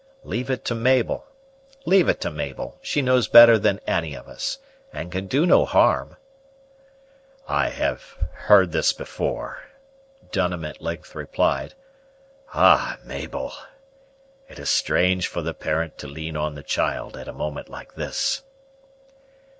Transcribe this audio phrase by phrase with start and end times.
[0.23, 1.27] "Leave it to Mabel,
[1.85, 4.57] leave it to Mabel; she knows better than any of us,
[4.91, 6.17] and can do no harm."
[7.47, 9.61] "I have heard this before,"
[10.31, 11.75] Dunham at length replied.
[12.51, 13.53] "Ah, Mabel!
[14.49, 17.93] it is strange for the parent to lean on the child at a moment like
[17.93, 18.41] this!"